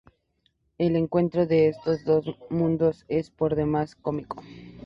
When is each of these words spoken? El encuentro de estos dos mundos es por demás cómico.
El 0.79 0.95
encuentro 0.95 1.45
de 1.45 1.67
estos 1.67 2.03
dos 2.05 2.25
mundos 2.49 3.05
es 3.07 3.29
por 3.29 3.55
demás 3.55 3.93
cómico. 3.93 4.41